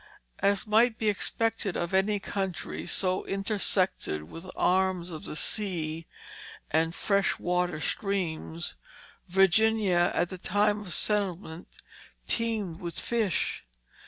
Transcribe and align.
As 0.39 0.65
might 0.65 0.97
be 0.97 1.09
expected 1.09 1.77
of 1.77 1.93
any 1.93 2.19
country 2.19 2.87
so 2.87 3.23
intersected 3.27 4.23
with 4.31 4.49
arms 4.55 5.11
of 5.11 5.25
the 5.25 5.35
sea 5.35 6.07
and 6.71 6.95
fresh 6.95 7.37
water 7.37 7.79
streams, 7.79 8.77
Virginia 9.27 10.11
at 10.15 10.29
the 10.29 10.39
time 10.39 10.79
of 10.79 10.91
settlement 10.95 11.67
teemed 12.27 12.79
with 12.79 12.99
fish. 12.99 13.63